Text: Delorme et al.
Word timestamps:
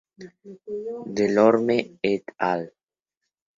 Delorme 1.19 1.77
et 2.15 2.35
al. 2.51 2.67